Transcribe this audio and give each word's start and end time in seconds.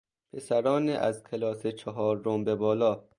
پسران 0.33 0.89
از 0.89 1.23
کلاس 1.23 1.67
چهارم 1.67 2.43
به 2.43 2.55
بالا 2.55 3.03